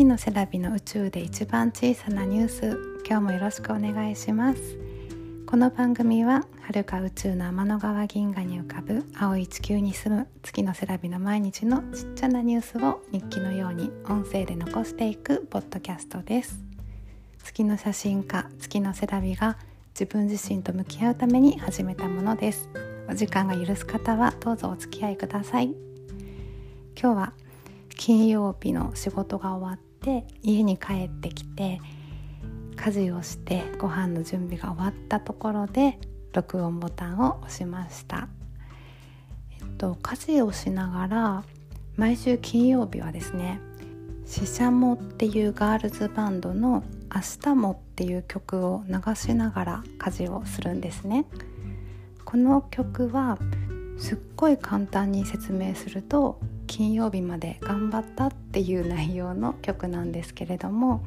[0.00, 3.02] 月のセラビの宇宙で一番小さなニュース。
[3.06, 4.78] 今日もよろしくお願いします。
[5.44, 16.58] この番組は遥か宇宙の天の川銀河に浮かぶ青い地球に住む月のセラビの毎日のちっちゃなニュースを日記のように音声で残していくポッドキャストです。
[17.44, 19.58] 月の写真家月のセラビが
[19.90, 22.70] 自分自身と向き合うために始めたものです。
[23.06, 25.74] お時間が許す方はどうぞお付き合いください。
[26.98, 27.32] 今日は
[27.98, 31.80] 金曜日の仕事が終わって家に帰ってきて
[32.76, 35.98] 家事をしてご飯の準備が終わったところで
[36.32, 38.28] 録音ボタンを押しました、
[39.60, 41.44] えっと、家事をしながら
[41.96, 43.60] 毎週金曜日はですね
[44.24, 46.82] 「ししゃも」っていうガールズバンドの
[47.14, 51.26] 「明日も」っていう曲を流しながら家事をするんですね。
[52.24, 53.38] この曲は
[53.98, 56.38] すっごい簡単に説明すると
[56.70, 61.02] 金曜日まで頑張ったっていう内容の曲なんですけれども、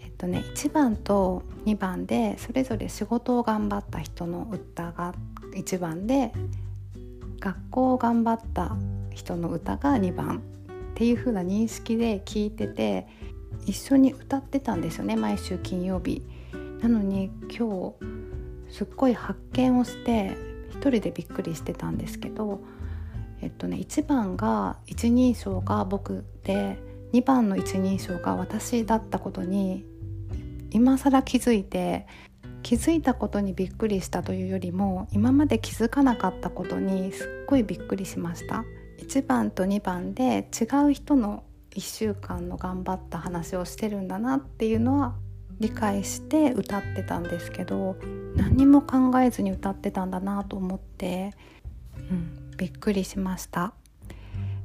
[0.00, 5.14] えっとね、1番と2番でそれぞれ仕事を頑張った人の歌が
[5.56, 6.32] 1番で
[7.40, 8.76] 学校を頑張った
[9.10, 10.40] 人の歌が2番っ
[10.94, 13.08] ていう風な認識で聞いてて
[13.66, 16.22] 一緒に歌ってたんですよね毎週金曜日。
[16.80, 17.94] なのに今
[18.68, 20.36] 日すっごい発見をして
[20.70, 22.60] 一人でびっくりしてたんですけど
[23.42, 26.78] えっとね1番が一人称が僕で
[27.12, 29.84] 2番の一人称が私だったことに
[30.70, 32.06] 今更気づいて
[32.62, 38.64] 気づいたことにびっくりしたというよりも今まで気づかなかったことにすっごいびっくりしました。
[38.98, 41.42] 1番と2番で違う人の
[41.74, 45.14] 1週間の頑張った話をしてるんだなっていうのは
[45.58, 47.96] 理解して歌ってたんですけど
[48.36, 51.32] 何も考えずに歌ってたんだなと思って、
[51.96, 53.74] うん、びっくりしました。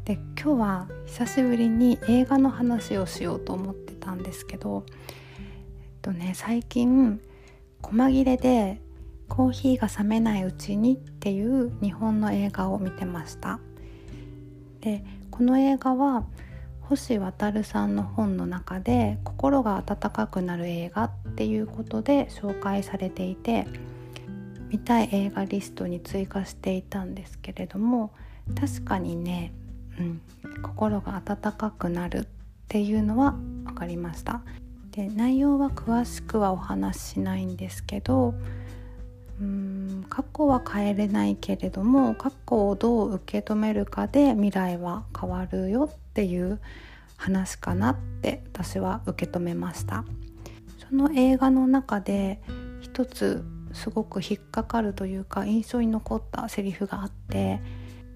[0.05, 5.45] で今日は久しぶりに映画の話をしようと思ってたんですけど、えっ
[6.01, 7.19] とね、最近
[7.81, 8.81] 細切れで
[9.27, 13.59] 「コーヒーが冷めないうちに」っていう日本の映画を見てました。
[14.81, 16.25] でこの映画は
[16.81, 23.67] 星渉さんの本の中で「心が温かくなる映画」っていうことで紹介されていて
[24.69, 28.11] 見たい映画リストに追加していたんですけれども
[28.59, 29.53] 確かにね、
[29.99, 30.21] うん、
[30.61, 32.27] 心が温かくなるっ
[32.67, 33.31] ていうのは
[33.65, 34.41] 分かりました。
[34.91, 38.33] で内容は詳しくはお話ししないんですけど
[39.39, 46.59] うん過去は変えれないけれども過去をどう受け止めるかで未来は変わるよっていう
[47.15, 50.03] 話かなって私は受け止めました。
[50.89, 52.41] その映画の中で
[52.81, 57.61] 一つすごく引っかかるというか印象に残ったセリフがあって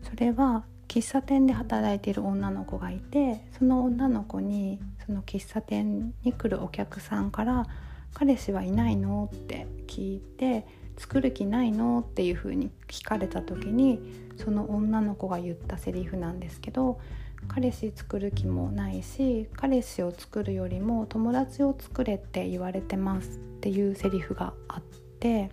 [0.04, 7.66] それは喫茶店で働いている女の子がいてその女の子にその喫茶店に来るお客さんから
[8.14, 10.66] 「彼氏はいないの?」って聞いて
[10.98, 14.00] 「作る気ないの?」っていうふうに聞かれた時に
[14.38, 17.00] その女の子が言ったセリフなんですけど
[17.48, 24.82] 彼氏作る気もないし彼氏を作るよりも友達を作れって言われてますっていうセリフがあっ
[25.22, 25.50] て。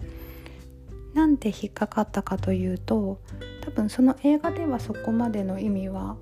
[1.14, 3.18] なんで引っかかったかというと
[3.64, 6.16] 多分その映画ではそこまでの意味は、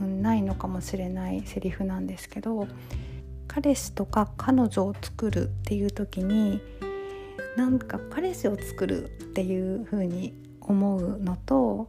[0.00, 2.66] ないのかもしれないセリフなんですけど
[3.46, 6.62] 彼氏とか彼女を作るっていう時に
[7.56, 11.88] なんか彼氏を作るっていう風に思うのと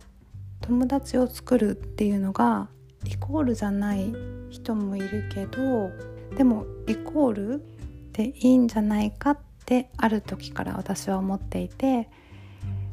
[0.59, 2.67] 友達を作るっていうのが
[3.05, 4.13] イコールじゃない
[4.49, 5.89] 人もいるけど
[6.35, 7.63] でもイコール
[8.11, 9.37] でいいんじゃないかっ
[9.71, 12.09] である時から私は思っていて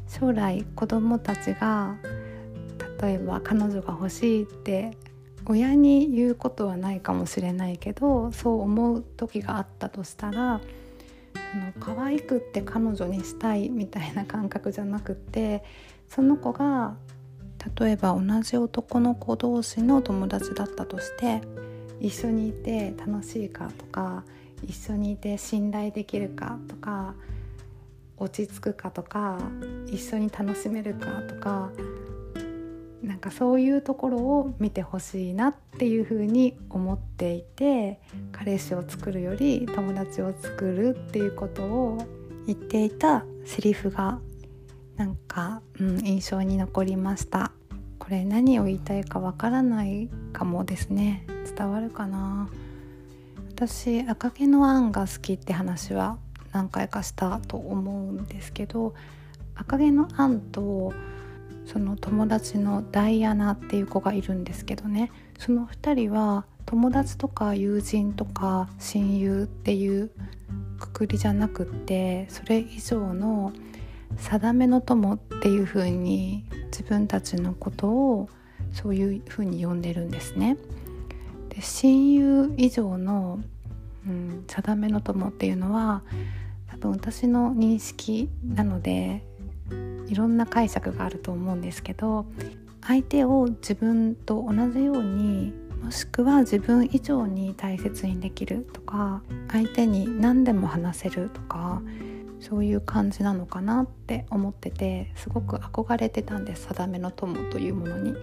[0.07, 1.97] 将来子供たちが
[3.01, 4.97] 例えば彼女が欲しいって
[5.45, 10.61] 親に言うことはないかもしれないけどそう思う時があったとしたら
[11.51, 15.65] その可愛くって彼女にしたいみたいな感覚じゃなくって
[16.07, 16.95] その子が
[17.77, 21.41] 例えば同じ男の子同士の友達だったとして
[21.99, 24.23] 一緒にいて楽しいかとか
[24.63, 27.15] 一緒にいて信頼できるかとか
[28.17, 29.39] 落ち着くかとか
[29.87, 31.71] 一緒に楽しめるかとか
[33.01, 37.99] なんかそういうところを見てほしいなっていうふうに思っていて
[38.31, 41.97] 彼氏を作るより友達を作るっていうことを
[42.45, 44.19] 言っていたセリフが
[44.97, 47.53] なんか、うん、印象に残りました。
[47.99, 51.25] これ何を言いたいかわからないかもですね。
[51.55, 52.49] 伝わるかな。
[53.59, 56.17] 私赤毛のアンが好きって話は
[56.53, 58.93] 何回かしたと思うんですけど
[59.53, 60.93] 赤毛のアンと
[61.65, 70.09] その友達のダイアナっていう子がいるんですけどねその2人は友達とか友人とか親友っていう
[70.79, 73.51] くくりじゃなくってそれ以上の
[74.15, 78.29] 定めの友っていう風に自分たちのことを
[78.71, 80.55] そういう風に呼んでるんですね。
[81.61, 83.39] 親友以上の、
[84.07, 86.03] うん、定めの友っていうのは
[86.67, 89.23] 多分私の認識なので
[90.07, 92.25] いろんな解釈があると思うんですけど
[92.81, 95.53] 相手を自分と同じように
[95.83, 99.21] もしくは自分以上に大切にできるとか
[99.51, 101.81] 相手に何でも話せるとか
[102.39, 108.15] そういう感じなのかなって思っててすごく憧れてたんです定めの友というものに。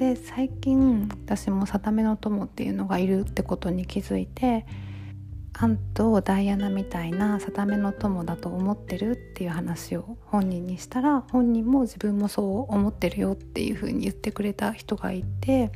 [0.00, 4.64] で最近私も定めの友っていうのがいるってことに気づいて
[5.52, 15.70] アンとダイアナみたいな定めの友だと思ってるっていう話を本人にしたら本人も自分もそう思ってるよっていう風に言ってくれた人がいて、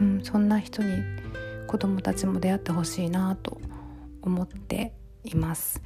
[0.00, 1.00] うん、そんな人に
[1.68, 3.60] 子供たちも出会ってほしいなと
[4.22, 4.92] 思って
[5.22, 5.80] います。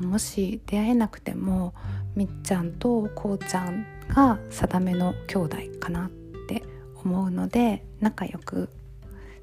[0.00, 1.74] もし出会えなくても
[2.14, 6.21] みっちゃんとこうちゃんが定めの兄弟かなって
[7.04, 8.68] 思うので仲良く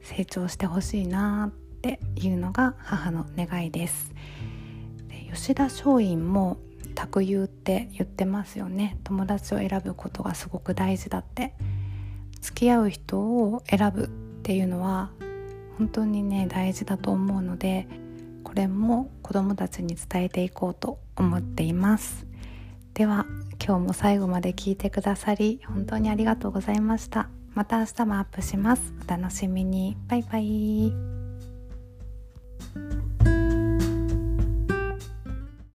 [0.02, 4.14] 成長してほしいなっていうのが母の願いです。
[5.08, 6.58] で吉田松陰も
[6.96, 8.98] 卓友って言ってますよね。
[9.04, 11.54] 友達を選ぶことがすごく大事だって。
[12.42, 14.08] 付き合う人を選ぶっ
[14.44, 15.12] ていうのは
[15.78, 17.88] 本当にね大事だと思うので
[18.44, 22.26] これも子どもたちに伝えていこうと思っています。
[22.94, 23.26] では
[23.66, 27.30] 今日も最後まで聞いてくださり本当にありがとうございました。
[27.54, 28.94] また明日もアップします。
[29.06, 29.98] お楽しみに。
[30.08, 30.94] バイバイ。